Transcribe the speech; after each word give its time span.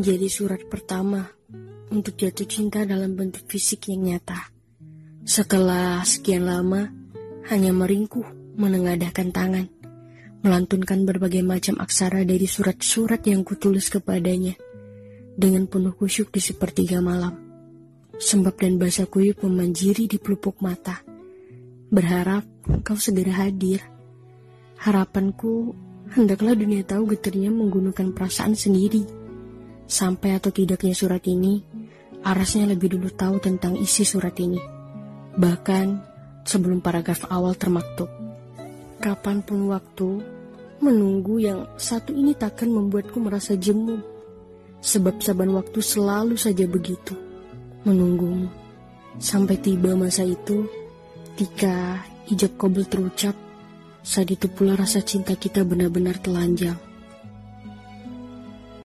menjadi 0.00 0.32
surat 0.32 0.64
pertama 0.64 1.28
untuk 1.92 2.16
jatuh 2.16 2.48
cinta 2.48 2.88
dalam 2.88 3.20
bentuk 3.20 3.44
fisik 3.44 3.92
yang 3.92 4.08
nyata. 4.08 4.48
Setelah 5.28 6.00
sekian 6.08 6.48
lama, 6.48 6.88
hanya 7.52 7.76
meringkuh 7.76 8.56
menengadahkan 8.56 9.28
tangan, 9.28 9.68
melantunkan 10.40 11.04
berbagai 11.04 11.44
macam 11.44 11.76
aksara 11.84 12.24
dari 12.24 12.48
surat-surat 12.48 13.20
yang 13.28 13.44
kutulis 13.44 13.92
kepadanya, 13.92 14.56
dengan 15.36 15.68
penuh 15.68 15.92
kusyuk 15.92 16.32
di 16.32 16.40
sepertiga 16.40 17.04
malam. 17.04 17.36
Sembab 18.16 18.56
dan 18.56 18.80
basah 18.80 19.04
kuyup 19.04 19.44
memanjiri 19.44 20.08
di 20.08 20.16
pelupuk 20.16 20.64
mata. 20.64 21.04
Berharap 21.92 22.48
kau 22.88 22.96
segera 22.96 23.44
hadir. 23.44 23.84
Harapanku, 24.80 25.76
hendaklah 26.16 26.56
dunia 26.56 26.88
tahu 26.88 27.12
getirnya 27.12 27.52
menggunakan 27.52 28.16
perasaan 28.16 28.56
sendiri. 28.56 29.19
Sampai 29.90 30.38
atau 30.38 30.54
tidaknya 30.54 30.94
surat 30.94 31.26
ini, 31.26 31.66
Arasnya 32.20 32.68
lebih 32.68 32.92
dulu 32.92 33.08
tahu 33.08 33.40
tentang 33.40 33.80
isi 33.80 34.04
surat 34.04 34.36
ini. 34.36 34.60
Bahkan 35.40 35.86
sebelum 36.44 36.84
paragraf 36.84 37.24
awal 37.32 37.56
termaktub. 37.56 38.12
Kapan 39.00 39.40
pun 39.40 39.72
waktu, 39.72 40.20
menunggu 40.84 41.40
yang 41.40 41.64
satu 41.80 42.12
ini 42.12 42.36
takkan 42.36 42.68
membuatku 42.68 43.16
merasa 43.16 43.56
jemu. 43.56 44.04
Sebab 44.84 45.24
saban 45.24 45.48
waktu 45.56 45.80
selalu 45.80 46.36
saja 46.36 46.68
begitu. 46.68 47.16
Menunggumu. 47.88 48.52
Sampai 49.16 49.56
tiba 49.56 49.96
masa 49.96 50.20
itu, 50.28 50.68
ketika 51.32 52.04
hijab 52.28 52.52
kobel 52.60 52.84
terucap, 52.84 53.32
saat 54.04 54.28
itu 54.28 54.44
pula 54.52 54.76
rasa 54.76 55.00
cinta 55.00 55.32
kita 55.32 55.64
benar-benar 55.64 56.20
telanjang. 56.20 56.76